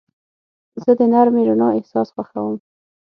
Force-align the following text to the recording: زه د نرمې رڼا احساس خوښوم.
زه 0.83 0.91
د 0.99 1.01
نرمې 1.13 1.41
رڼا 1.47 1.69
احساس 1.75 2.07
خوښوم. 2.13 2.55